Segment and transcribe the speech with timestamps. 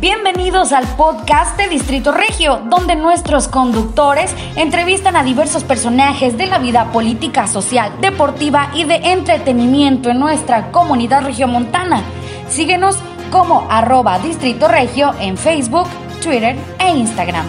[0.00, 6.58] Bienvenidos al podcast de Distrito Regio, donde nuestros conductores entrevistan a diversos personajes de la
[6.58, 12.02] vida política, social, deportiva y de entretenimiento en nuestra comunidad regiomontana.
[12.48, 12.96] Síguenos
[13.32, 15.88] como arroba Distrito Regio en Facebook,
[16.22, 17.46] Twitter e Instagram.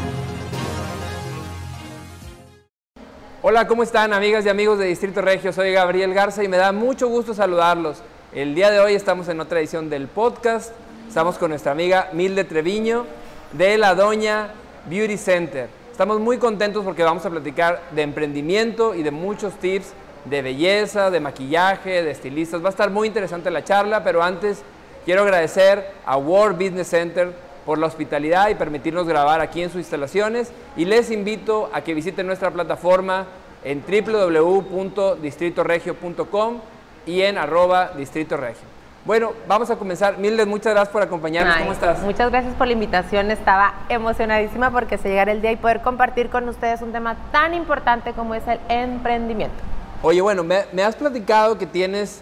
[3.43, 5.53] Hola, ¿cómo están amigas y amigos de Distrito Regio?
[5.53, 8.01] Soy Gabriel Garza y me da mucho gusto saludarlos.
[8.31, 10.71] El día de hoy estamos en otra edición del podcast
[11.07, 13.07] Estamos con nuestra amiga Milde Treviño
[13.53, 14.51] de la Doña
[14.87, 15.67] Beauty Center.
[15.91, 19.93] Estamos muy contentos porque vamos a platicar de emprendimiento y de muchos tips
[20.25, 22.63] de belleza, de maquillaje, de estilistas.
[22.63, 24.61] Va a estar muy interesante la charla, pero antes
[25.05, 27.33] quiero agradecer a World Business Center
[27.65, 31.95] por la hospitalidad y permitirnos grabar aquí en sus instalaciones y les invito a que
[31.95, 33.25] visiten nuestra plataforma
[33.63, 36.59] en www.distritoregio.com
[37.05, 38.79] y en arroba Distrito Regio.
[39.05, 40.17] Bueno, vamos a comenzar.
[40.17, 41.57] Mildes, muchas gracias por acompañarnos.
[41.57, 41.99] ¿Cómo estás?
[42.01, 43.31] Muchas gracias por la invitación.
[43.31, 47.53] Estaba emocionadísima porque se llegara el día y poder compartir con ustedes un tema tan
[47.53, 49.57] importante como es el emprendimiento.
[50.01, 52.21] Oye, bueno, me, has platicado que tienes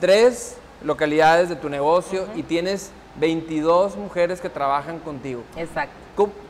[0.00, 5.42] tres localidades de tu negocio y tienes 22 mujeres que trabajan contigo.
[5.56, 5.94] Exacto.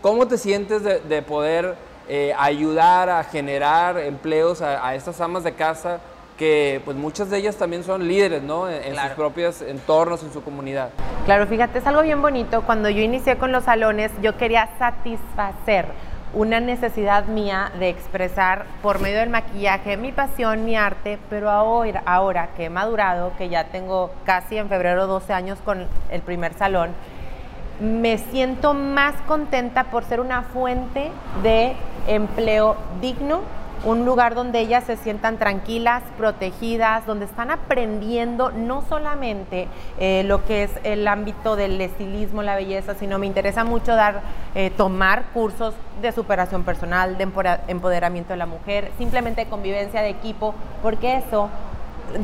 [0.03, 1.77] ¿Cómo, te sientes de, poder
[2.09, 6.01] eh, ayudar a generar empleos a estas amas de casa
[6.39, 8.71] que pues muchas de ellas también son líderes, ¿no?
[8.71, 10.91] En, sus propios entornos, en su comunidad.
[11.27, 12.63] Claro, fíjate, es algo bien bonito.
[12.63, 15.87] Cuando yo inicié con los salones, yo quería satisfacer
[16.33, 22.03] una necesidad mía de expresar por medio del maquillaje mi pasión, mi arte, pero ahora,
[22.07, 26.55] ahora que he madurado, que ya tengo casi en febrero 12 años con el primer
[26.55, 26.91] salón,
[27.81, 31.11] me siento más contenta por ser una fuente
[31.43, 31.75] de
[32.07, 33.43] empleo digno
[33.85, 40.45] un lugar donde ellas se sientan tranquilas, protegidas, donde están aprendiendo no solamente eh, lo
[40.45, 44.23] que es el ámbito del estilismo, la belleza, sino me interesa mucho dar,
[44.55, 47.29] eh, tomar cursos de superación personal, de
[47.69, 51.49] empoderamiento de la mujer, simplemente convivencia de equipo, porque eso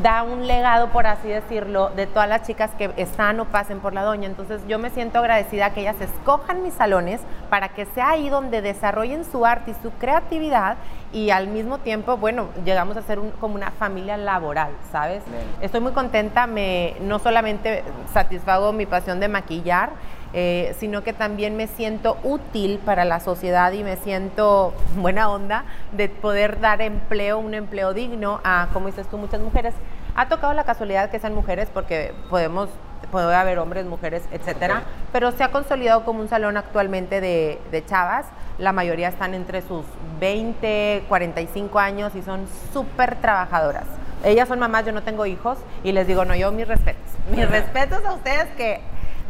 [0.02, 3.92] da un legado, por así decirlo, de todas las chicas que están o pasen por
[3.92, 4.26] la doña.
[4.26, 8.62] Entonces yo me siento agradecida que ellas escojan mis salones para que sea ahí donde
[8.62, 10.76] desarrollen su arte y su creatividad
[11.12, 15.22] y al mismo tiempo, bueno, llegamos a ser como una familia laboral, ¿sabes?
[15.60, 19.90] Estoy muy contenta, me, no solamente satisfago mi pasión de maquillar,
[20.36, 25.64] eh, sino que también me siento útil para la sociedad y me siento buena onda
[25.92, 29.74] de poder dar empleo, un empleo digno a, como dices tú, muchas mujeres.
[30.16, 32.68] Ha tocado la casualidad que sean mujeres porque podemos
[33.12, 37.84] puede haber hombres, mujeres, etcétera, pero se ha consolidado como un salón actualmente de, de,
[37.84, 38.26] chavas.
[38.58, 39.84] La mayoría están entre sus
[40.18, 43.84] 20, 45 años y son súper trabajadoras.
[44.24, 47.04] Ellas son mamás, yo no tengo hijos y les digo, no, yo mis respetos.
[47.30, 48.80] Mis respetos a ustedes que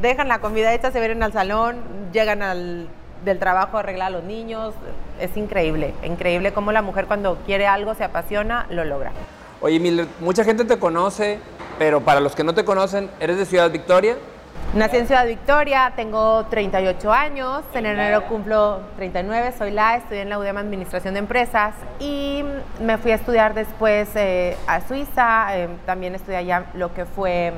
[0.00, 1.76] dejan la comida hecha, se vienen al salón,
[2.12, 2.88] llegan al,
[3.24, 4.74] del trabajo a arreglar a los niños.
[5.20, 9.12] Es increíble, increíble cómo la mujer cuando quiere algo, se apasiona, lo logra.
[9.60, 11.38] Oye, mucha gente te conoce,
[11.78, 14.16] pero para los que no te conocen, ¿eres de Ciudad Victoria?
[14.74, 20.30] Nací en Ciudad Victoria, tengo 38 años, en enero cumplo 39, soy la, estudié en
[20.30, 22.44] la UDEM Administración de Empresas y
[22.80, 27.52] me fui a estudiar después eh, a Suiza, eh, también estudié allá lo que fue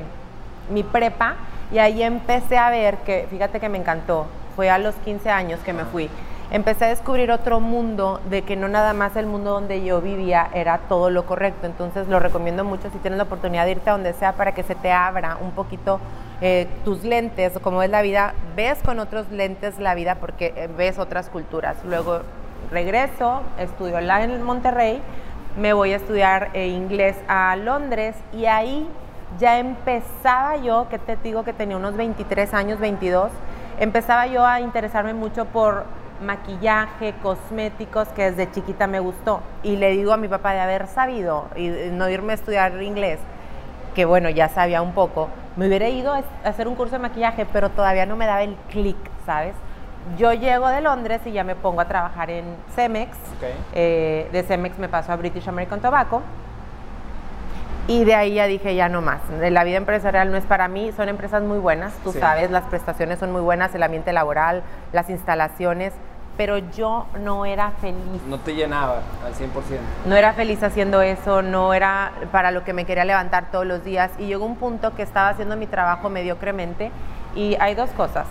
[0.69, 1.37] mi prepa
[1.71, 5.59] y ahí empecé a ver que, fíjate que me encantó, fue a los 15 años
[5.61, 6.09] que me fui.
[6.49, 10.47] Empecé a descubrir otro mundo de que no nada más el mundo donde yo vivía
[10.53, 11.67] era todo lo correcto.
[11.67, 14.63] Entonces lo recomiendo mucho si tienes la oportunidad de irte a donde sea para que
[14.63, 15.99] se te abra un poquito
[16.39, 20.69] eh, tus lentes, como es la vida, ves con otros lentes la vida porque eh,
[20.77, 21.75] ves otras culturas.
[21.83, 22.21] Luego
[22.71, 25.01] regreso, estudio en Monterrey,
[25.57, 28.87] me voy a estudiar eh, inglés a Londres y ahí
[29.39, 33.29] ya empezaba yo, que te digo que tenía unos 23 años, 22,
[33.79, 35.85] empezaba yo a interesarme mucho por
[36.21, 39.41] maquillaje, cosméticos, que desde chiquita me gustó.
[39.63, 43.19] Y le digo a mi papá de haber sabido y no irme a estudiar inglés,
[43.93, 47.45] que bueno, ya sabía un poco, me hubiera ido a hacer un curso de maquillaje,
[47.51, 49.53] pero todavía no me daba el clic, ¿sabes?
[50.17, 53.17] Yo llego de Londres y ya me pongo a trabajar en Cemex.
[53.73, 56.21] Eh, de Cemex me paso a British American Tobacco
[57.87, 59.21] y de ahí ya dije, ya no más.
[59.39, 63.19] La vida empresarial no es para mí, son empresas muy buenas, tú sabes, las prestaciones
[63.19, 64.61] son muy buenas, el ambiente laboral,
[64.91, 65.93] las instalaciones,
[66.35, 68.21] pero yo no era feliz.
[68.27, 69.47] No te llenaba al 100%.
[70.05, 73.83] No era feliz haciendo eso, no era para lo que me quería levantar todos los
[73.83, 74.11] días.
[74.19, 76.91] Y llegó un punto que estaba haciendo mi trabajo mediocremente
[77.35, 78.27] y hay dos cosas.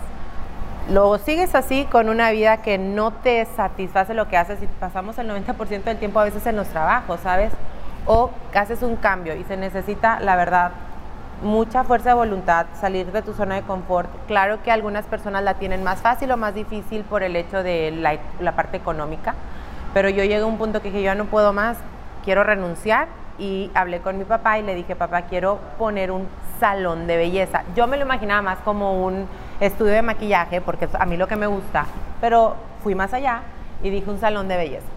[0.89, 5.17] Lo sigues así con una vida que no te satisface lo que haces y pasamos
[5.17, 7.51] el 90% del tiempo a veces en los trabajos, ¿sabes?
[8.07, 10.71] O haces un cambio y se necesita, la verdad,
[11.43, 14.09] mucha fuerza de voluntad, salir de tu zona de confort.
[14.27, 17.91] Claro que algunas personas la tienen más fácil o más difícil por el hecho de
[17.91, 19.35] la, la parte económica,
[19.93, 21.77] pero yo llegué a un punto que dije, yo no puedo más,
[22.23, 23.07] quiero renunciar
[23.37, 26.27] y hablé con mi papá y le dije, papá, quiero poner un
[26.59, 27.63] salón de belleza.
[27.75, 29.27] Yo me lo imaginaba más como un
[29.59, 31.85] estudio de maquillaje, porque a mí lo que me gusta,
[32.19, 33.41] pero fui más allá
[33.83, 34.96] y dije un salón de belleza.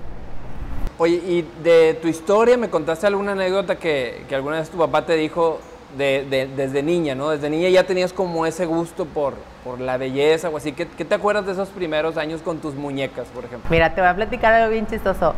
[1.03, 5.07] Oye, y de tu historia, ¿me contaste alguna anécdota que, que alguna vez tu papá
[5.07, 5.59] te dijo
[5.97, 7.31] de, de- desde niña, ¿no?
[7.31, 9.33] Desde niña ya tenías como ese gusto por,
[9.65, 10.73] por la belleza o así.
[10.73, 13.71] ¿Qué, qué te acuerdas de esos primeros años con tus muñecas, por ejemplo?
[13.71, 15.33] Mira, te voy a platicar algo bien chistoso.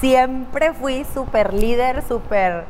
[0.00, 2.64] Siempre fui súper líder, súper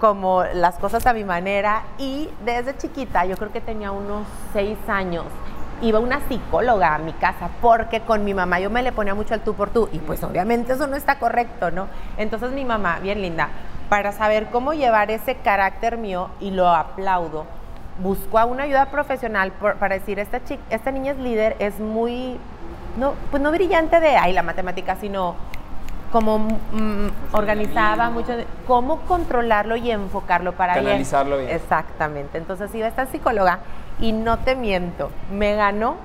[0.00, 4.78] como las cosas a mi manera y desde chiquita, yo creo que tenía unos seis
[4.88, 5.26] años,
[5.82, 9.34] iba una psicóloga a mi casa porque con mi mamá yo me le ponía mucho
[9.34, 11.88] al tú por tú y pues obviamente eso no está correcto, ¿no?
[12.16, 13.48] Entonces mi mamá, bien linda,
[13.88, 17.46] para saber cómo llevar ese carácter mío y lo aplaudo,
[18.02, 21.78] buscó a una ayuda profesional por- para decir, esta, chica, esta niña es líder, es
[21.78, 22.38] muy,
[22.96, 25.34] no, pues no brillante de, ay, la matemática, sino
[26.10, 30.84] como mm, organizaba mucho, de cómo controlarlo y enfocarlo para bien.
[30.84, 31.50] Canalizarlo bien.
[31.50, 32.38] Exactamente.
[32.38, 33.60] Entonces iba esta psicóloga
[34.00, 35.96] y no te miento, me ganó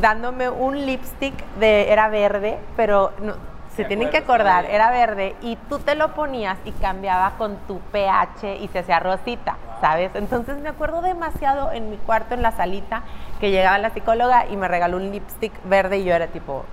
[0.00, 3.34] dándome un lipstick de, era verde, pero no,
[3.74, 7.80] se tienen que acordar, era verde y tú te lo ponías y cambiaba con tu
[7.80, 10.10] pH y se hacía rosita, ¿sabes?
[10.14, 13.02] Entonces me acuerdo demasiado en mi cuarto, en la salita,
[13.40, 16.64] que llegaba la psicóloga y me regaló un lipstick verde y yo era tipo,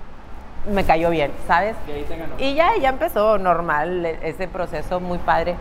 [0.70, 1.74] me cayó bien, ¿sabes?
[1.88, 2.34] Y ahí te ganó.
[2.38, 5.56] Y ya, ya empezó normal e- ese proceso muy padre.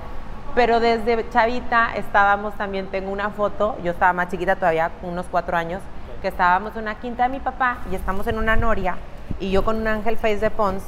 [0.54, 5.56] Pero desde chavita estábamos también, tengo una foto, yo estaba más chiquita todavía, unos cuatro
[5.56, 5.82] años,
[6.22, 8.98] que estábamos en una quinta de mi papá y estamos en una noria
[9.40, 10.84] y yo con un ángel face de Pons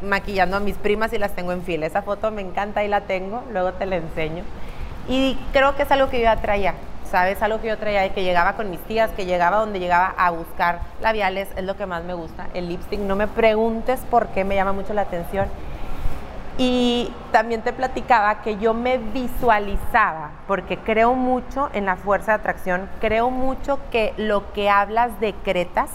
[0.00, 1.86] maquillando a mis primas y las tengo en fila.
[1.86, 4.44] Esa foto me encanta y la tengo, luego te la enseño.
[5.08, 6.74] Y creo que es algo que yo atraía,
[7.10, 7.42] ¿sabes?
[7.42, 10.30] Algo que yo traía de que llegaba con mis tías, que llegaba donde llegaba a
[10.30, 12.48] buscar labiales, es lo que más me gusta.
[12.54, 15.48] El lipstick, no me preguntes por qué, me llama mucho la atención.
[16.64, 22.38] Y también te platicaba que yo me visualizaba, porque creo mucho en la fuerza de
[22.38, 25.90] atracción, creo mucho que lo que hablas decretas.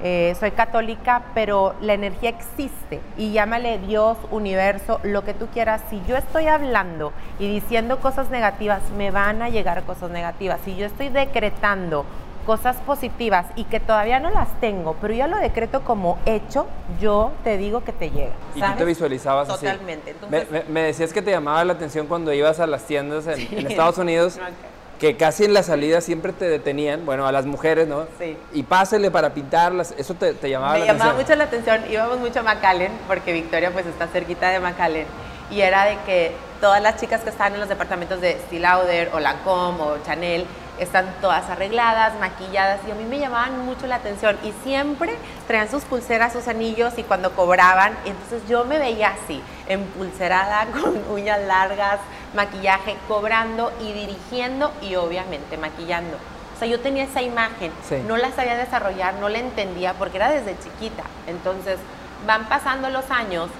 [0.00, 5.82] Eh, soy católica, pero la energía existe y llámale Dios, universo, lo que tú quieras.
[5.90, 10.60] Si yo estoy hablando y diciendo cosas negativas, me van a llegar cosas negativas.
[10.64, 12.06] Si yo estoy decretando
[12.46, 16.66] cosas positivas y que todavía no las tengo, pero ya lo decreto como hecho,
[17.00, 18.32] yo te digo que te llega.
[18.54, 18.78] Y tú ¿sabes?
[18.78, 19.66] te visualizabas así.
[19.66, 20.14] Totalmente.
[20.30, 23.36] Me, me- me decías que te llamaba la atención cuando ibas a las tiendas en,
[23.36, 23.48] Sí.
[23.50, 24.38] en Estados Unidos,
[25.00, 28.04] que casi en la salida siempre te detenían, bueno, a las mujeres, ¿no?
[28.18, 28.36] Sí.
[28.54, 31.26] Y pásele para pintarlas, eso te, te llamaba me la llamaba atención.
[31.26, 35.06] mucho la atención, íbamos mucho a McAllen, porque Victoria pues está cerquita de McAllen,
[35.50, 39.10] y era de que todas las chicas que estaban en los departamentos de Steel Lauder
[39.12, 40.46] o Lancôme o Chanel
[40.78, 45.14] están todas arregladas, maquilladas, y a mí me llamaban mucho la atención, y siempre
[45.46, 51.02] traían sus pulseras, sus anillos, y cuando cobraban, entonces yo me veía así, empulserada, con
[51.10, 51.98] uñas largas,
[52.34, 56.16] maquillaje, cobrando y dirigiendo, y obviamente maquillando.
[56.54, 58.02] O sea, yo tenía esa imagen, Sí.
[58.06, 61.02] no la sabía desarrollar, no la entendía porque era desde chiquita.
[61.26, 61.78] Entonces,
[62.26, 63.50] van pasando los años,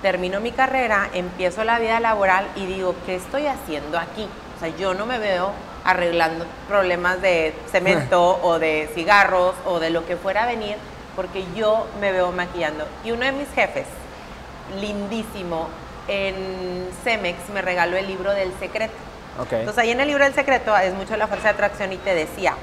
[0.00, 4.26] termino mi carrera, empiezo la vida laboral y digo, ¿qué estoy haciendo aquí?
[4.56, 5.50] O sea, yo no me veo
[5.86, 10.76] arreglando problemas de cemento o de cigarros o de lo que fuera a venir
[11.14, 12.86] porque yo me veo maquillando.
[13.04, 13.86] Y uno de mis jefes,
[14.78, 15.68] lindísimo,
[16.08, 18.94] en Cemex me regaló el libro del secreto.
[19.40, 19.52] Ok.
[19.52, 22.14] Entonces ahí en el libro del secreto es mucho la fuerza de atracción y te
[22.14, 22.54] decía,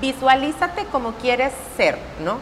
[0.00, 2.38] visualízate como quieres ser, ¿no?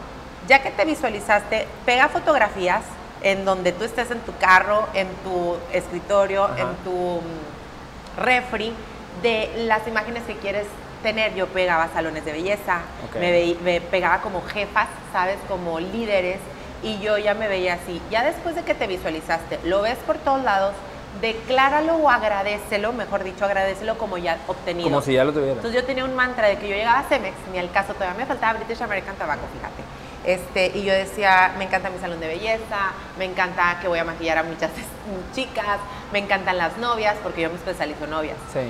[0.47, 2.83] Ya que te visualizaste, pega fotografías
[3.23, 6.61] en donde tú estés en tu carro, en tu escritorio, Ajá.
[6.61, 8.75] en tu mm, refri,
[9.23, 10.67] de las imágenes que quieres
[11.03, 11.35] tener.
[11.35, 12.81] Yo pegaba salones de belleza,
[13.21, 15.37] me pegaba como jefas, ¿sabes?
[15.49, 16.39] Como líderes,
[16.85, 18.01] y yo ya me veía así.
[18.11, 20.75] Ya después de que te visualizaste, lo ves por todos lados,
[21.21, 24.91] decláralo o agradecelo, mejor dicho, agradecelo como ya obtenido.
[24.91, 25.53] Como si ya lo tuviera.
[25.55, 28.19] Entonces yo tenía un mantra de que yo llegaba a Cemex, ni al caso todavía
[28.19, 29.83] me faltaba British American Tobacco, fíjate.
[30.25, 34.05] Este, y yo decía, me encanta mi salón de belleza, me encanta que voy a
[34.05, 34.71] maquillar a muchas
[35.35, 35.79] chicas,
[36.13, 38.37] me encantan las novias, porque yo me especializo en novias.
[38.53, 38.61] Sí.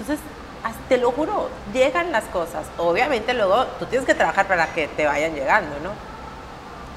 [0.00, 0.20] Entonces,
[0.88, 2.66] te lo juro, llegan las cosas.
[2.78, 5.90] Obviamente luego tú tienes que trabajar para que te vayan llegando, ¿no?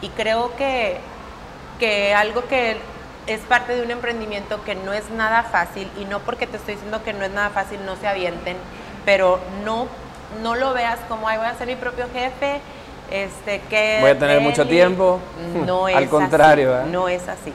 [0.02, 0.98] Y creo que,
[1.80, 2.78] que algo que
[3.28, 6.76] es parte de un emprendimiento que no es nada fácil, y no porque te estoy
[6.76, 8.58] diciendo que no es nada fácil, no se avienten,
[9.06, 9.88] pero no,
[10.42, 12.62] no lo veas como, ay, voy a ser mi propio jefe,
[13.12, 13.98] este, que...
[14.02, 15.20] Voy a tener mucho tiempo.
[15.66, 16.92] No es Al contrario, así, ¿eh?
[16.92, 17.54] no es así.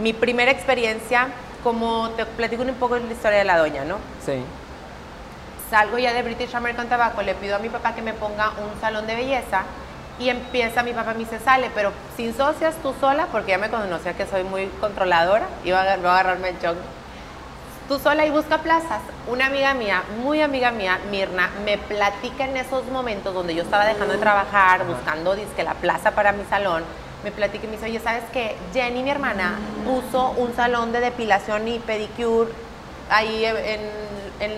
[0.00, 1.28] Mi primera experiencia,
[1.62, 3.96] como te platico un poco la historia de la doña, ¿no?
[4.24, 4.44] Sí.
[5.70, 8.78] salgo ya de British American Tobacco, le pido a mi papá que me ponga un
[8.80, 9.62] salón de belleza
[10.18, 13.70] y empieza mi papá me dice, sale, pero sin socias tú sola, porque ya me
[13.70, 16.76] conocía que soy muy controladora, iba a, iba a agarrarme el shock.
[17.88, 19.00] Tú sola y busca plazas.
[19.26, 23.84] Una amiga mía, muy amiga mía, Mirna, me platica en esos momentos donde yo estaba
[23.86, 26.84] dejando de trabajar, buscando disque la plaza para mi salón,
[27.24, 28.56] me platica y me dice, oye, ¿sabes qué?
[28.72, 32.50] Jenny, mi hermana, puso un salón de depilación y pedicure
[33.10, 33.80] ahí en,
[34.40, 34.52] en,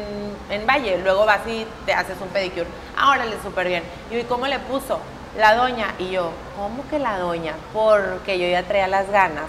[0.51, 0.99] en Valle.
[0.99, 2.67] Luego vas y te haces un pedicure.
[2.97, 3.83] Ahora le súper bien.
[4.11, 4.99] Y yo, ¿cómo le puso?
[5.37, 5.95] La doña.
[5.99, 7.55] Y yo, ¿cómo que la doña?
[7.73, 9.47] Porque yo ya traía las ganas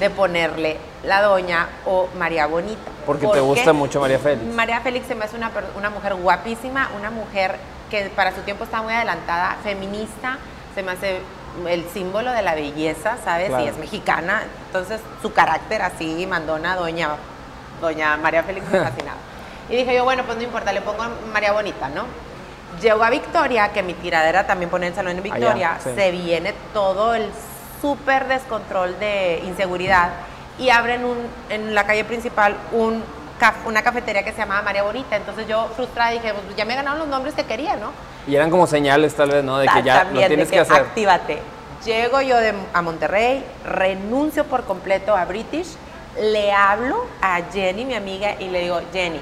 [0.00, 2.90] de ponerle la doña o María Bonita.
[3.04, 4.54] Porque te gusta mucho María Félix.
[4.54, 7.56] María Félix se me hace una, una mujer guapísima, una mujer
[7.90, 10.38] que para su tiempo está muy adelantada, feminista,
[10.74, 11.20] se me hace
[11.68, 13.48] el símbolo de la belleza, ¿sabes?
[13.48, 13.64] Claro.
[13.64, 17.10] Y es mexicana, entonces su carácter así, mandona, doña,
[17.80, 19.18] doña María Félix me fascinaba.
[19.68, 22.04] Y dije yo, bueno, pues no importa, le pongo María Bonita, ¿no?
[22.80, 25.90] Llego a Victoria, que mi tiradera también pone el salón en Victoria, Allá, sí.
[25.94, 27.30] se viene todo el
[27.80, 30.10] súper descontrol de inseguridad
[30.58, 31.16] y abren un,
[31.50, 33.02] en la calle principal un
[33.66, 35.16] una cafetería que se llamaba María Bonita.
[35.16, 37.90] Entonces yo frustrada dije, pues ya me ganaron los nombres que quería, ¿no?
[38.26, 39.58] Y eran como señales tal vez, ¿no?
[39.58, 40.76] De que ya lo También, de tienes que hacer.
[40.76, 41.38] Actívate.
[41.84, 45.68] Llego yo de- a Monterrey, renuncio por completo a British,
[46.18, 49.20] le hablo a Jenny, mi amiga, y le digo, Jenny,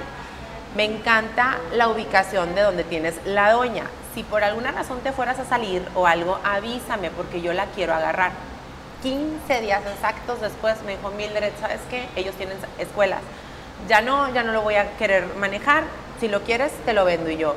[0.76, 3.85] me encanta la ubicación de donde tienes la doña.
[4.14, 7.95] Si por alguna razón te fueras a salir o algo, avísame porque yo la quiero
[7.95, 8.31] agarrar.
[9.02, 12.07] 15 días exactos después me dijo Mildred, ¿sabes qué?
[12.14, 13.21] Ellos tienen escuelas.
[13.88, 15.84] Ya no, ya no lo voy a querer manejar.
[16.20, 17.30] Si lo quieres, te lo vendo.
[17.30, 17.54] Y yo,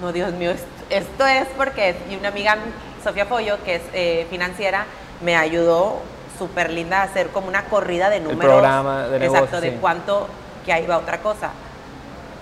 [0.00, 1.90] no, Dios mío, esto, esto es porque...
[1.90, 1.96] es".
[2.10, 2.56] Y una amiga,
[3.04, 4.86] Sofía Pollo, que es eh, financiera,
[5.22, 6.00] me ayudó
[6.38, 8.44] súper linda a hacer como una corrida de números.
[8.44, 10.28] programa de Exacto, negocios, de cuánto,
[10.64, 11.50] que ahí va otra cosa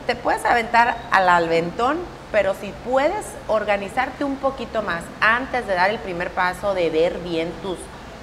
[0.08, 1.98] te puedes aventar al alventón,
[2.32, 7.18] pero si puedes organizarte un poquito más antes de dar el primer paso de ver
[7.18, 7.76] bien tus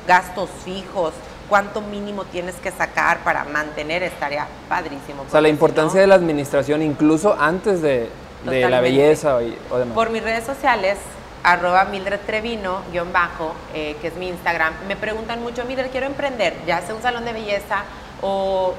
[0.07, 1.13] gastos fijos,
[1.49, 5.23] cuánto mínimo tienes que sacar para mantener, estaría padrísimo.
[5.27, 8.09] O sea, la si importancia no- de la administración incluso antes de,
[8.43, 9.39] de la belleza o,
[9.71, 9.93] o demás.
[9.95, 10.97] Por mis redes sociales,
[11.43, 16.07] arroba Mildred Trevino, guion bajo, eh, que es mi Instagram, me preguntan mucho, Mildred, quiero
[16.07, 17.83] emprender, ya sea un salón de belleza
[18.21, 18.73] o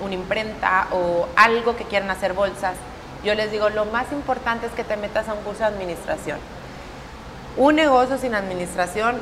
[0.00, 2.74] mm, una imprenta o algo que quieran hacer bolsas.
[3.24, 6.38] Yo les digo, lo más importante es que te metas a un curso de administración.
[7.58, 9.16] Un negocio sin administración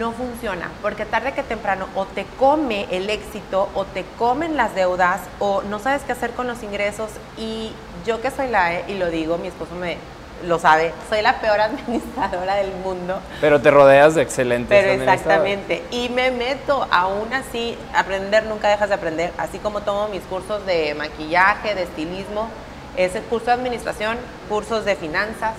[0.00, 4.74] no funciona, porque tarde que temprano o te come el éxito o te comen las
[4.74, 7.10] deudas o no sabes qué hacer con los ingresos.
[7.38, 7.70] Y
[8.04, 9.98] yo que soy la E, y lo digo, mi esposo me
[10.44, 15.82] lo sabe, soy la peor administradora del mundo, Pero te rodeas de excelentes pero exactamente,
[15.92, 20.66] y me meto aún así, aprender nunca dejas de aprender, así como tomo mis cursos
[20.66, 22.48] de maquillaje, de estilismo,
[22.96, 25.54] ese curso de administración, cursos de finanzas,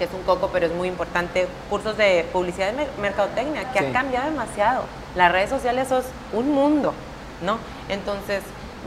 [0.00, 3.80] que es un coco, pero es muy importante, cursos de publicidad y mer- mercadotecnia, que
[3.80, 3.84] Sí.
[3.84, 4.84] ha cambiado demasiado.
[5.14, 6.02] Las redes sociales son
[6.32, 6.94] un mundo,
[7.42, 7.58] ¿no?
[7.90, 8.42] Entonces,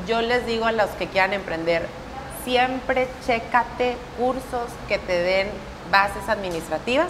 [0.07, 1.85] yo les digo a los que quieran emprender,
[2.43, 5.49] siempre chécate cursos que te den
[5.91, 7.09] bases administrativas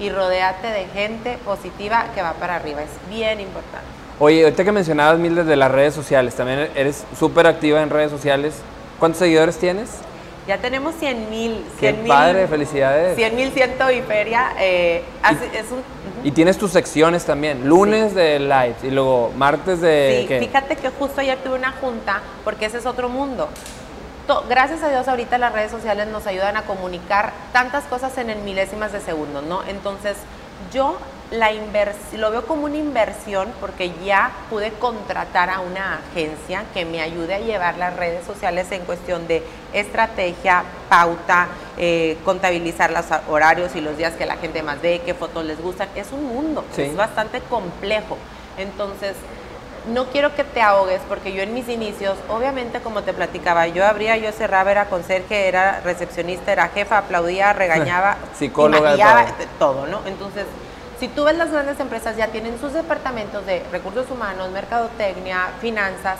[0.00, 2.82] y rodéate de gente positiva que va para arriba.
[2.82, 3.86] Es bien importante.
[4.18, 8.10] Oye, ahorita que mencionabas mil de las redes sociales, también eres súper activa en redes
[8.10, 8.54] sociales.
[8.98, 9.90] ¿Cuántos seguidores tienes?
[10.46, 11.64] Ya tenemos 100 mil.
[11.80, 13.16] Qué padre, felicidades.
[13.16, 14.52] 100 mil ciento y feria.
[14.58, 15.82] eh, hace- es un.
[16.24, 17.68] Y tienes tus secciones también.
[17.68, 20.18] Lunes de live y luego martes de...
[20.22, 20.38] Sí, ¿qué?
[20.40, 23.48] fíjate que justo ayer tuve una junta porque ese es otro mundo.
[24.26, 28.30] To- Gracias a Dios ahorita las redes sociales nos ayudan a comunicar tantas cosas en
[28.30, 29.62] el milésimas de segundo, ¿no?
[29.68, 30.16] Entonces
[30.72, 30.96] yo
[31.30, 36.84] la invers- lo veo como una inversión porque ya pude contratar a una agencia que
[36.84, 39.42] me ayude a llevar las redes sociales en cuestión de
[39.72, 45.14] estrategia, pauta, eh, contabilizar los horarios y los días que la gente más ve, qué
[45.14, 45.88] fotos les gustan.
[45.96, 46.82] Es un mundo, Sí.
[46.82, 48.16] es bastante complejo.
[48.56, 49.14] Entonces,
[49.92, 53.84] no quiero que te ahogues porque yo en mis inicios, obviamente como te platicaba, yo
[53.86, 58.96] abría, yo cerraba, era conserje, era recepcionista, era jefa, aplaudía, regañaba, Psicóloga,
[59.58, 59.74] todo.
[59.74, 60.00] todo, ¿no?
[60.06, 60.44] Entonces,
[60.98, 66.18] si tú ves las grandes empresas ya tienen sus departamentos de recursos humanos, mercadotecnia, finanzas,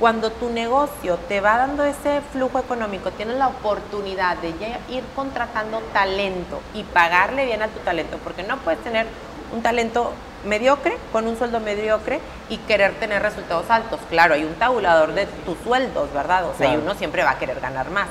[0.00, 5.04] cuando tu negocio te va dando ese flujo económico, tienes la oportunidad de ya ir
[5.14, 9.06] contratando talento y pagarle bien a tu talento, porque no puedes tener
[9.52, 10.12] un talento
[10.44, 14.00] mediocre con un sueldo mediocre y querer tener resultados altos.
[14.10, 16.44] Claro, hay un tabulador de tus sueldos, ¿verdad?
[16.46, 16.82] O sea, y Claro.
[16.82, 18.08] uno siempre va a querer ganar más,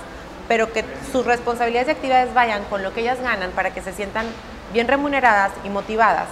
[0.47, 3.91] pero que sus responsabilidades y actividades vayan con lo que ellas ganan para que se
[3.93, 4.25] sientan
[4.73, 6.27] bien remuneradas y motivadas.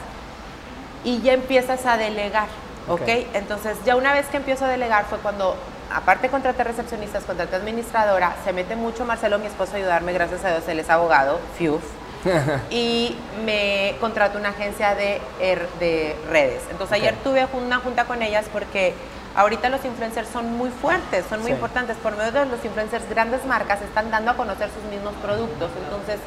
[1.04, 2.48] Y ya empiezas a delegar,
[2.88, 3.08] ¿ok?
[3.34, 5.56] Entonces, ya una vez que empiezo a delegar fue cuando
[5.94, 10.52] aparte contraté recepcionistas, contraté administradora, se mete mucho Marcelo, mi esposo, a ayudarme, gracias a
[10.52, 11.84] Dios, él es abogado, FIUF,
[12.70, 16.62] y me contrató una agencia de, er, de redes.
[16.70, 18.94] Entonces ayer tuve una junta con ellas porque
[19.36, 21.98] ahorita los influencers son muy fuertes, son muy importantes.
[21.98, 25.72] Por medio de los influencers, grandes marcas están dando a conocer sus mismos productos.
[25.84, 26.20] Entonces,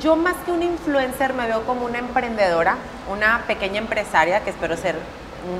[0.00, 2.76] yo más que una influencer me veo como una emprendedora,
[3.10, 4.96] una pequeña empresaria, que espero ser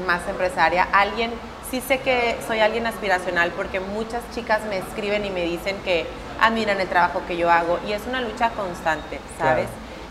[0.06, 1.32] más empresaria, alguien,
[1.70, 6.06] sí sé que soy alguien aspiracional porque muchas chicas me escriben y me dicen que
[6.40, 9.68] admiran el trabajo que yo hago y es una lucha constante, ¿sabes?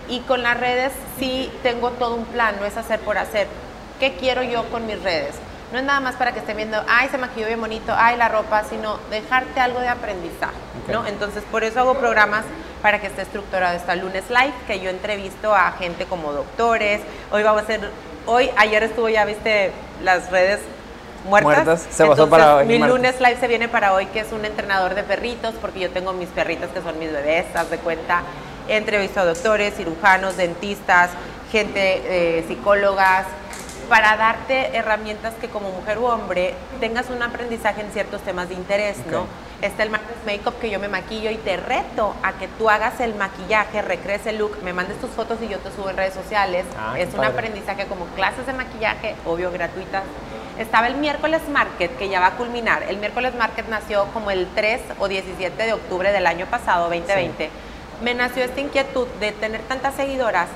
[0.10, 3.48] Y con las redes sí tengo todo un plan, no es hacer por hacer.
[4.00, 5.36] ¿Qué quiero yo con mis redes?
[5.72, 8.30] No es nada más para que estén viendo, ay, se maquilló bien bonito, ay, la
[8.30, 10.56] ropa, sino dejarte algo de aprendizaje,
[10.88, 11.06] ¿no?
[11.06, 12.46] Entonces, por eso hago programas
[12.82, 13.76] para que esté estructurado.
[13.76, 17.02] Está Lunes Live, que yo entrevisto a gente como doctores.
[17.32, 17.90] Hoy vamos a hacer,
[18.26, 20.62] hoy, ayer estuvo ya, viste, las redes
[21.26, 21.86] muertas.
[21.90, 22.66] Se pasó para hoy.
[22.66, 25.90] Mi lunes live se viene para hoy, que es un entrenador de perritos, porque yo
[25.90, 28.22] tengo mis perritas que son mis bebés, haz de cuenta.
[28.70, 31.10] He entrevistado a doctores, cirujanos, dentistas,
[31.52, 33.26] gente, eh, psicólogas,
[33.90, 38.56] para darte herramientas que como mujer u hombre tengas un aprendizaje en ciertos temas de
[38.56, 39.26] interés, ¿no?
[39.62, 43.16] Está el Makeup que yo me maquillo y te reto a que tú hagas el
[43.16, 46.66] maquillaje, recrees el look, me mandes tus fotos y yo te subo en redes sociales.
[46.78, 50.04] Ah, es un aprendizaje como clases de maquillaje, obvio, gratuitas.
[50.60, 52.84] Estaba el miércoles market que ya va a culminar.
[52.84, 57.50] El miércoles market nació como el 3 o 17 de octubre del año pasado, 2020.
[58.04, 60.50] Me nació esta inquietud de tener tantas seguidoras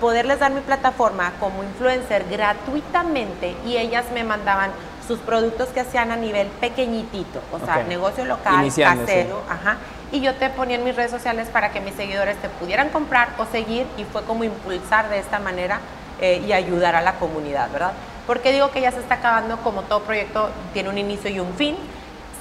[0.00, 4.70] poderles dar mi plataforma como influencer gratuitamente y ellas me mandaban
[5.06, 9.78] sus productos que hacían a nivel pequeñitito, o sea, negocio local, casero, ajá.
[10.12, 13.30] Y yo te ponía en mis redes sociales para que mis seguidores te pudieran comprar
[13.38, 15.80] o seguir y fue como impulsar de esta manera
[16.20, 17.92] eh, y ayudar a la comunidad, ¿verdad?
[18.26, 21.54] Porque digo que ya se está acabando como todo proyecto tiene un inicio y un
[21.54, 21.76] fin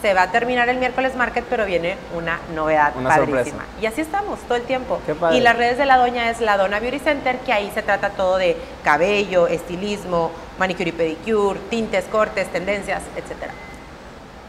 [0.01, 3.65] se va a terminar el miércoles market, pero viene una novedad padrísima.
[3.81, 4.99] Y así estamos todo el tiempo.
[5.33, 8.11] Y las redes de la doña es la Dona Beauty Center, que ahí se trata
[8.11, 13.53] todo de cabello, estilismo, manicure y pedicure, tintes, cortes, tendencias, etcétera.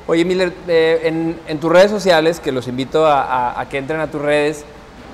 [0.07, 1.01] Oye, Miller, eh,
[1.46, 4.64] en, tus redes sociales, que los invito a, que entren a tus redes,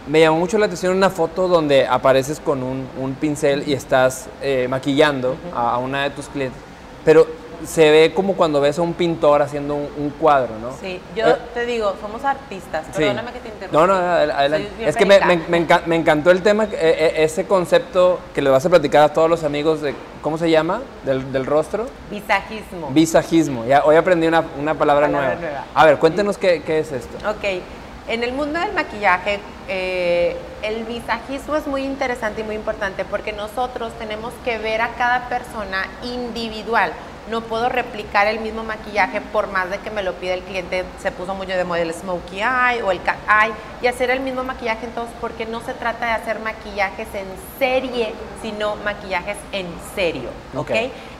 [0.06, 4.66] me llamó mucho la atención una foto donde apareces con un, pincel y estás eh,
[4.68, 6.60] maquillando a, a una de tus clientes.
[7.04, 7.26] Pero
[7.66, 10.72] se ve como cuando ves a un pintor haciendo un, cuadro, ¿no?
[10.80, 13.78] Sí, yo eh, te digo, somos artistas, perdóname que te interrumpa.
[13.78, 14.68] No, no, adelante.
[14.80, 18.70] Es que me, me, encantó el tema, eh, eh, ese concepto que le vas a
[18.70, 20.82] platicar a todos los amigos de, ¿cómo se llama?
[21.04, 21.86] Del, del rostro.
[22.10, 22.90] Visajismo.
[22.90, 25.36] Visajismo, ya, hoy aprendí una, una palabra, nueva.
[25.74, 27.16] A ver, cuéntenos qué, qué, es esto.
[27.28, 27.62] Ok,
[28.08, 33.92] en el mundo del maquillaje, el visajismo es muy interesante y muy importante porque nosotros
[33.98, 36.92] tenemos que ver a cada persona individual.
[37.30, 40.84] No puedo replicar el mismo maquillaje por más de que me lo pida el cliente,
[41.00, 44.20] se puso mucho de moda el smokey eye o el cat eye, y hacer el
[44.20, 47.24] mismo maquillaje entonces porque no se trata de hacer maquillajes en
[47.58, 48.12] serie,
[48.42, 50.70] sino maquillajes en serio, ¿ok?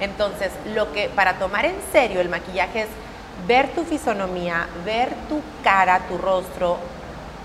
[0.01, 2.89] Entonces, lo que para tomar en serio el maquillaje es
[3.47, 6.79] ver tu fisonomía, ver tu cara, tu rostro,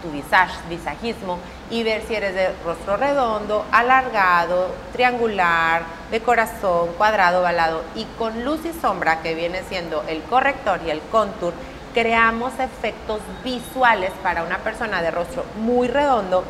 [0.02, 7.42] tu visage, visajismo y ver si eres de rostro redondo, alargado, triangular, de corazón, cuadrado,
[7.42, 11.54] ovalado y con luz y sombra que viene siendo el corrector y el contour,
[11.94, 16.44] creamos efectos visuales para una persona de rostro muy redondo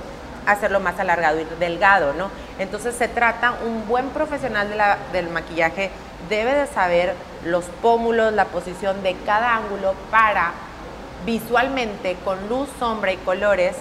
[0.45, 2.29] hacerlo más alargado y delgado, ¿no?
[2.57, 4.67] Entonces se trata, un buen profesional
[5.11, 5.91] del maquillaje
[6.27, 7.13] debe de saber
[7.45, 10.51] los pómulos, la posición de cada ángulo para
[11.25, 13.75] visualmente con luz, sombra y colores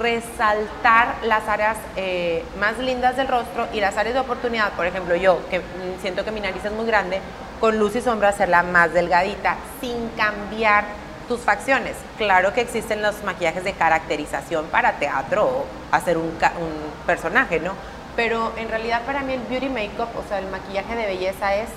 [0.00, 5.16] resaltar las áreas eh, más lindas del rostro y las áreas de oportunidad, por ejemplo
[5.16, 5.60] yo, que
[6.00, 7.20] siento que mi nariz es muy grande,
[7.60, 10.84] con luz y sombra hacerla más delgadita, sin cambiar
[11.28, 11.96] tus facciones.
[12.18, 17.72] Claro que existen los maquillajes de caracterización para teatro o hacer un, un personaje, ¿no?
[18.16, 21.68] Pero en realidad para mí el beauty makeup, o sea, el maquillaje de belleza es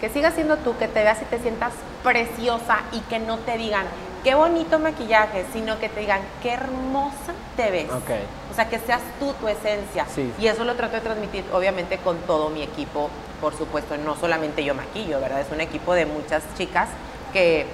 [0.00, 3.58] que sigas siendo tú, que te veas y te sientas preciosa y que no te
[3.58, 3.84] digan,
[4.24, 7.88] qué bonito maquillaje, sino que te digan qué hermosa te ves.
[7.90, 10.06] O sea, que seas tú tu esencia.
[10.40, 13.10] Y eso lo trato de transmitir, obviamente, con todo mi equipo,
[13.40, 13.96] por supuesto.
[13.98, 15.40] No solamente yo maquillo, ¿verdad?
[15.40, 16.88] Es un equipo de muchas chicas
[17.32, 17.66] que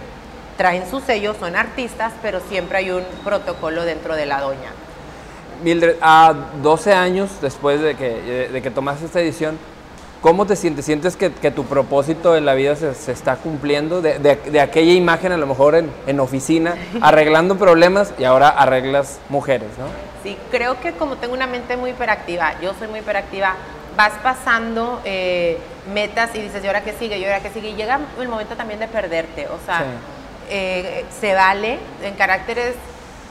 [0.56, 4.72] traen su sello, son artistas, pero siempre hay un protocolo dentro de la doña.
[5.62, 9.58] Mildred, a 12 años después de que, de que tomaste esta edición,
[10.20, 10.84] ¿Cómo te sientes?
[10.84, 14.02] ¿Sientes que, tu propósito en la vida se, está cumpliendo?
[14.02, 19.86] De, aquella imagen a lo mejor en, oficina, arreglando problemas y ahora arreglas mujeres, ¿no?
[20.22, 23.54] Sí, creo que como tengo una mente muy hiperactiva, yo soy muy hiperactiva,
[23.96, 25.58] vas pasando eh,
[25.92, 27.18] metas y dices, ¿y ahora qué sigue?
[27.18, 27.70] ¿Y ahora qué sigue?
[27.70, 29.84] Y llega el momento también de perderte, o sea...
[30.48, 32.76] eh, se vale en caracteres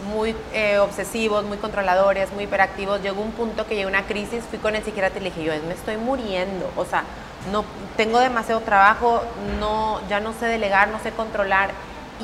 [0.04, 3.02] muy eh, obsesivos, muy controladores, muy hiperactivos.
[3.02, 5.54] Llegó un punto que llegó una crisis, fui con el psiquiatra y le dije, yo
[5.68, 7.04] me estoy muriendo, o sea,
[7.52, 7.64] no
[7.98, 9.24] tengo demasiado trabajo,
[9.60, 11.72] no, ya no sé delegar, no sé controlar.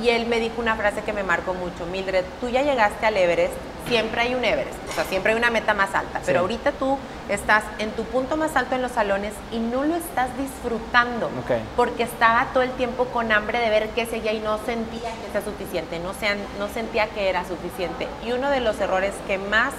[0.01, 3.17] Y él me dijo una frase que me marcó mucho, Mildred, tú ya llegaste al
[3.17, 3.53] Everest,
[3.87, 6.97] siempre hay un Everest, o sea, siempre hay una meta más alta, pero ahorita tú
[7.29, 11.29] estás en tu punto más alto en los salones y no lo estás disfrutando,
[11.75, 15.31] porque estaba todo el tiempo con hambre de ver qué seguía y no sentía que
[15.31, 16.11] sea suficiente, no,
[16.59, 18.07] no sentía que era suficiente.
[18.25, 19.73] Y uno de los errores que más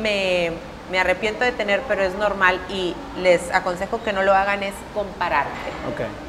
[0.00, 0.52] me
[0.90, 4.74] me arrepiento de tener, pero es normal y les aconsejo que no lo hagan, es
[4.94, 5.50] compararte.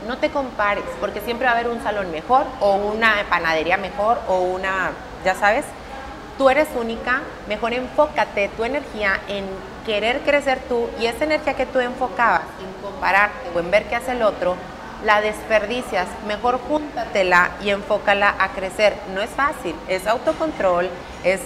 [0.08, 4.20] No te compares, porque siempre va a haber un salón mejor o una panadería mejor
[4.28, 4.92] o una,
[5.24, 5.66] ya sabes,
[6.38, 9.46] tú eres única, mejor enfócate tu energía en
[9.86, 13.96] querer crecer tú y esa energía que tú enfocabas en compararte o en ver qué
[13.96, 14.56] hace el otro,
[15.04, 18.96] la desperdicias, mejor júntatela y enfócala a crecer.
[19.14, 20.90] No es fácil, es autocontrol,
[21.24, 21.42] es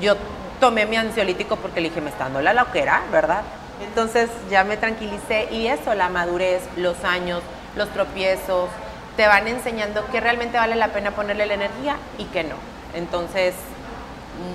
[0.00, 0.16] yo
[0.60, 3.42] tomé mi ansiolítico porque le dije, me está dando la loquera, ¿verdad?
[3.80, 7.42] Entonces ya me tranquilicé y eso, la madurez, los años,
[7.76, 8.70] los tropiezos,
[9.16, 12.56] te van enseñando que realmente vale la pena ponerle la energía y que no.
[12.94, 13.54] Entonces,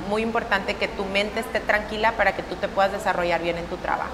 [0.10, 3.66] muy importante que tu mente esté tranquila para que tú te puedas desarrollar bien en
[3.66, 4.12] tu trabajo.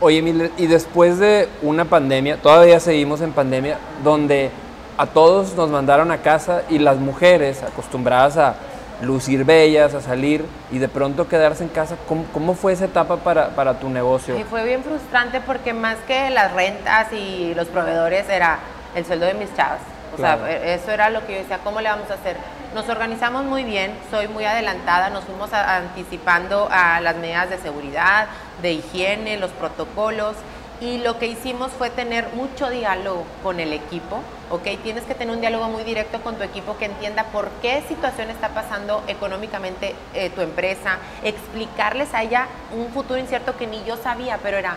[0.00, 4.50] Oye, Mildred, y después de una pandemia, todavía seguimos en pandemia, donde
[4.96, 8.54] a todos nos mandaron a casa y las mujeres acostumbradas a
[9.02, 11.96] lucir bellas, a salir y de pronto quedarse en casa.
[12.06, 14.38] ¿Cómo, fue esa etapa para, para tu negocio?
[14.38, 18.58] Y fue bien frustrante porque más que las rentas y los proveedores era
[18.94, 19.80] el sueldo de mis chavas.
[20.14, 22.36] O sea, e, eso era lo que yo decía, ¿cómo le vamos a hacer?
[22.74, 28.26] Nos organizamos muy bien, soy muy adelantada, nos fuimos anticipando a las medidas de seguridad,
[28.60, 30.36] de higiene, los protocolos
[30.80, 34.64] y lo que hicimos fue tener mucho diálogo con el equipo, ¿ok?
[34.82, 38.28] Tienes que tener un diálogo muy directo con tu equipo que entienda por qué situación
[38.28, 43.96] está pasando económicamente eh, tu empresa, explicarles a ella un futuro incierto que ni yo
[43.96, 44.76] sabía, pero era,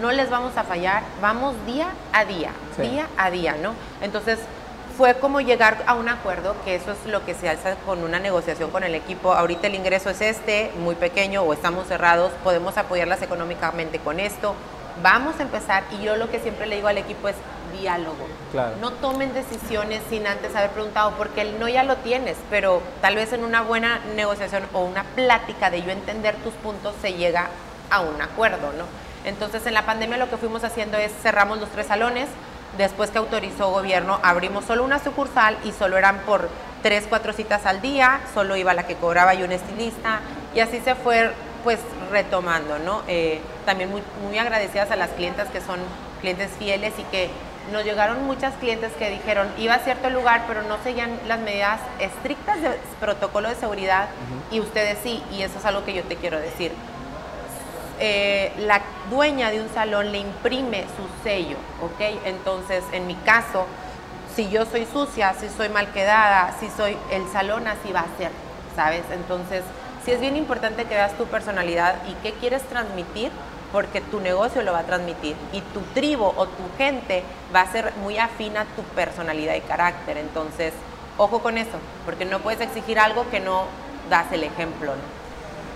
[0.00, 3.74] no les vamos a fallar, vamos día a día, día a día, ¿no?
[4.00, 4.38] Entonces,
[4.96, 8.18] fue como llegar a un acuerdo, que eso es lo que se hace con una
[8.18, 9.32] negociación con el equipo.
[9.32, 14.54] Ahorita el ingreso es este, muy pequeño o estamos cerrados, podemos apoyarlas económicamente con esto
[15.02, 17.36] vamos a empezar y yo lo que siempre le digo al equipo es
[17.80, 18.26] diálogo.
[18.80, 23.14] No tomen decisiones sin antes haber preguntado, porque el no ya lo tienes, pero tal
[23.14, 27.48] vez en una buena negociación o una plática de yo entender tus puntos se llega
[27.90, 28.84] a un acuerdo, ¿no?
[29.24, 32.28] Entonces en la pandemia lo que fuimos haciendo es cerramos los tres salones,
[32.78, 36.48] después que autorizó gobierno abrimos solo una sucursal y solo eran por
[36.82, 40.20] tres, cuatro citas al día, solo iba la que cobraba y un estilista
[40.54, 41.32] y así se fue
[41.64, 41.78] pues
[42.10, 43.02] retomando, ¿no?
[43.06, 45.78] Eh, también muy, muy agradecidas a las clientas que son
[46.20, 47.30] clientes fieles y que
[47.70, 51.80] nos llegaron muchas clientes que dijeron, iba a cierto lugar, pero no seguían las medidas
[52.00, 54.08] estrictas de protocolo de seguridad
[54.50, 56.72] y ustedes sí, y eso es algo que yo te quiero decir.
[58.04, 62.00] Eh, la dueña de un salón le imprime su sello, ¿ok?
[62.24, 63.64] Entonces, en mi caso,
[64.34, 68.16] si yo soy sucia, si soy mal quedada, si soy, el salón así va a
[68.18, 68.32] ser,
[68.74, 69.04] ¿sabes?
[69.12, 69.62] Entonces,
[70.04, 73.30] sí es bien importante que veas tu personalidad y qué quieres transmitir,
[73.70, 77.22] porque tu negocio lo va a transmitir y tu tribu o tu gente
[77.54, 80.16] va a ser muy afina a tu personalidad y carácter.
[80.16, 80.72] Entonces,
[81.18, 83.66] ojo con eso, porque no puedes exigir algo que no
[84.10, 84.92] das el ejemplo.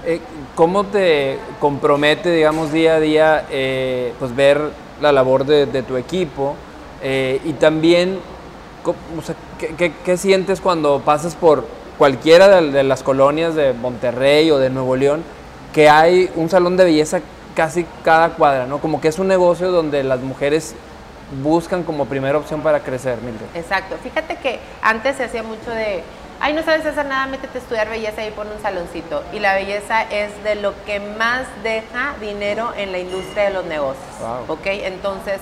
[0.04, 0.20] Eh,
[0.54, 4.60] ¿Cómo te compromete, digamos, día a día, eh, pues ver
[5.00, 6.54] la labor de, tu equipo
[7.02, 8.18] eh, y también,
[10.04, 11.66] ¿qué sientes cuando pasas por
[11.98, 15.22] cualquiera de, las colonias de Monterrey o de Nuevo León,
[15.72, 17.20] que hay un salón de belleza
[17.54, 18.78] casi cada cuadra, ¿no?
[18.78, 20.74] Como que es un negocio donde las mujeres
[21.42, 23.46] buscan como primera opción para crecer, Mildred.
[23.54, 23.96] Exacto.
[24.02, 26.02] Fíjate que antes se hacía mucho de,
[26.40, 29.24] ay, no sabes hacer nada, métete a estudiar belleza y pon un saloncito.
[29.32, 33.64] Y la belleza es de lo que más deja dinero en la industria de los
[33.64, 34.04] negocios.
[34.48, 34.66] ¿Ok?
[34.66, 35.40] Entonces,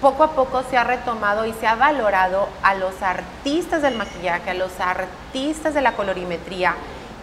[0.00, 4.50] poco a poco se ha retomado y se ha valorado a los artistas del maquillaje,
[4.50, 6.74] a los artistas de la colorimetría.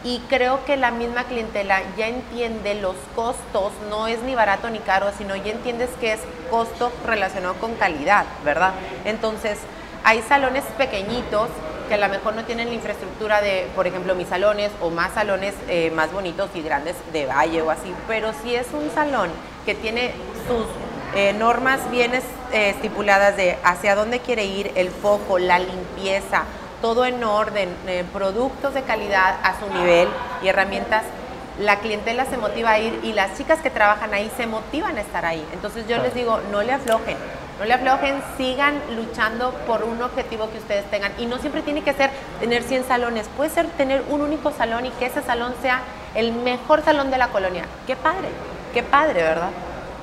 [0.04, 4.80] Y creo que la misma clientela ya entiende los costos, no es ni barato ni
[4.80, 8.72] caro, sino ya entiendes que es costo relacionado con calidad, ¿verdad?
[9.06, 9.60] Entonces,
[10.04, 11.50] hay salones pequeñitos
[11.92, 15.14] que a lo mejor no tienen la infraestructura de, por ejemplo, mis salones o más
[15.14, 19.30] salones eh, más bonitos y grandes de valle o así, pero si es un salón
[19.66, 20.14] que tiene
[20.48, 20.68] sus
[21.20, 22.22] eh, normas bien eh,
[22.54, 26.44] estipuladas de hacia dónde quiere ir, el foco, la limpieza,
[26.82, 30.08] todo en orden, eh, productos de calidad a su nivel
[30.42, 31.04] y herramientas,
[31.60, 35.02] la clientela se motiva a ir y las chicas que trabajan ahí se motivan a
[35.02, 35.46] estar ahí.
[35.52, 37.18] Entonces yo les digo, no le aflojen,
[37.62, 41.12] no le aflojen, sigan luchando por un objetivo que ustedes tengan.
[41.19, 44.88] Y no siempre tiene que ser tener 100 salones, puede ser tener un único salón
[44.88, 45.82] y que ese salón sea
[46.15, 47.65] el mejor salón de la colonia.
[47.86, 48.30] Qué padre,
[48.74, 49.52] qué padre, ¿verdad?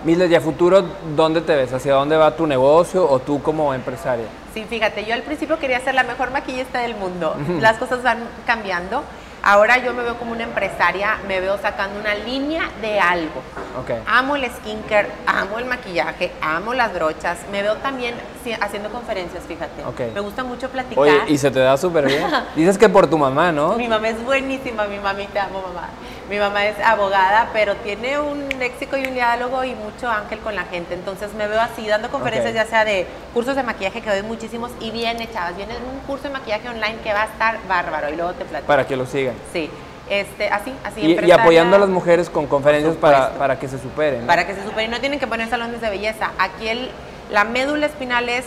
[0.04, 0.84] Miles, y a futuro,
[1.16, 1.72] ¿dónde te ves?
[1.72, 4.26] ¿Hacia dónde va tu negocio o tú como empresaria?
[4.54, 7.34] Sí, fíjate, yo al principio quería ser la mejor maquillista del mundo.
[7.60, 9.02] Las cosas van cambiando.
[9.50, 13.40] Ahora yo me veo como una empresaria, me veo sacando una línea de algo.
[13.80, 13.92] Ok.
[14.06, 17.38] Amo el skincare, amo el maquillaje, amo las brochas.
[17.50, 18.14] Me veo también
[18.60, 19.82] haciendo conferencias, fíjate.
[19.86, 20.12] Ok.
[20.12, 21.02] Me gusta mucho platicar.
[21.02, 22.26] Oye, y se te da súper bien.
[22.56, 23.72] Dices que por tu mamá, ¿no?
[23.78, 25.88] Mi mamá es buenísima, mi mami te amo, mamá.
[26.28, 30.54] Mi mamá es abogada, pero tiene un léxico y un diálogo y mucho ángel con
[30.54, 30.92] la gente.
[30.92, 34.70] Entonces me veo así, dando conferencias ya sea de cursos de maquillaje que doy muchísimos
[34.80, 35.56] y bien echadas.
[35.56, 38.66] Viene un curso de maquillaje online que va a estar bárbaro y luego te platico.
[38.66, 39.34] Para que lo sigan.
[39.54, 39.70] Sí,
[40.10, 41.00] este, así, así.
[41.00, 44.20] Y, y apoyando a las mujeres con conferencias para, para que se superen.
[44.22, 44.26] ¿no?
[44.26, 44.90] Para que se superen.
[44.90, 46.32] No tienen que poner salones de belleza.
[46.38, 46.90] Aquí el,
[47.30, 48.44] la médula espinal es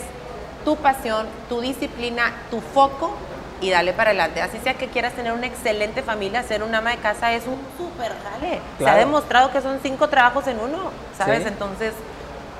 [0.64, 3.16] tu pasión, tu disciplina, tu foco
[3.62, 4.42] y dale para adelante.
[4.42, 7.58] Así sea que quieras tener una excelente familia, ser una ama de casa es un
[7.78, 8.60] súper jale.
[8.76, 11.42] Se ha demostrado que son cinco trabajos en uno, ¿sabes?
[11.42, 11.48] Sí.
[11.48, 11.94] Entonces,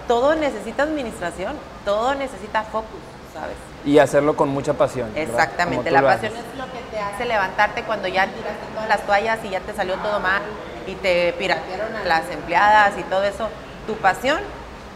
[0.06, 3.00] todo necesita administración, todo necesita focus,
[3.34, 3.56] ¿sabes?
[3.84, 5.10] Y hacerlo con mucha pasión.
[5.16, 6.44] Exactamente, la pasión haces.
[6.52, 9.74] es lo que te hace levantarte cuando ya tiraste todas las toallas y ya te
[9.74, 10.42] salió todo mal
[10.86, 13.48] y te piratearon a las empleadas y todo eso.
[13.88, 14.38] Tu pasión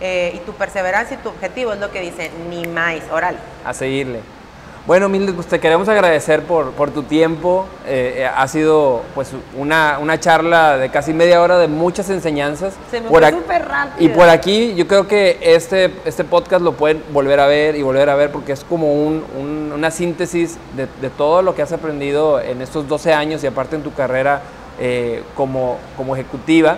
[0.01, 3.39] eh, y tu perseverancia y tu objetivo es lo que dice, ni más, órale.
[3.65, 4.21] a seguirle.
[4.87, 7.67] Bueno, Mildred, pues te queremos agradecer por, por tu tiempo.
[7.89, 12.75] Eh, eh, ha sido pues una, una charla de casi media hora de muchas enseñanzas.
[12.91, 13.97] Se me Por fue súper rápido.
[14.07, 17.83] Y por aquí yo creo que este, este podcast lo pueden volver a ver y
[17.83, 21.63] volver a ver porque es como un- un- una síntesis de, de todo lo que
[21.63, 24.43] has aprendido en estos 12 años y aparte en tu carrera
[24.79, 26.77] eh, como, como ejecutiva.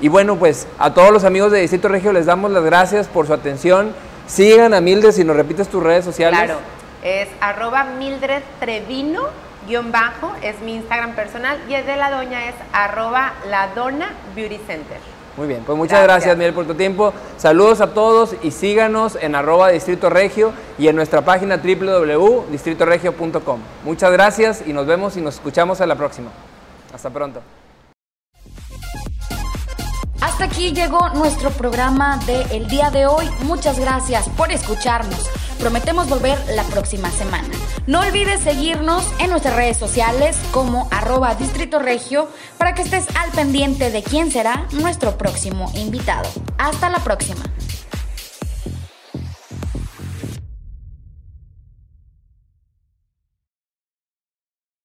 [0.00, 3.26] Y bueno, pues a todos los amigos de Distrito Regio les damos las gracias por
[3.26, 3.90] su atención.
[4.28, 6.38] Sigan a Mildred si nos repites tus redes sociales.
[6.38, 6.60] Claro,
[7.02, 9.22] es arroba Mildred Trevino,
[9.66, 14.12] guion bajo, es mi Instagram personal y el de la doña es arroba la dona
[14.34, 14.98] beauty center.
[15.36, 16.36] Muy bien, pues muchas gracias, Gracias.
[16.36, 17.14] Miguel, por tu tiempo.
[17.36, 23.60] Saludos a todos y síganos en arroba Distrito Regio y en nuestra página www.distritoregio.com.
[23.84, 26.30] Muchas gracias y nos vemos y nos escuchamos a la próxima.
[26.92, 27.40] Hasta pronto.
[30.20, 33.30] Hasta aquí llegó nuestro programa de el día de hoy.
[33.42, 35.30] Muchas gracias por escucharnos.
[35.58, 37.48] Prometemos volver la próxima semana.
[37.86, 43.30] No olvides seguirnos en nuestras redes sociales como arroba Distrito Regio para que estés al
[43.32, 46.28] pendiente de quién será nuestro próximo invitado.
[46.58, 47.42] Hasta la próxima.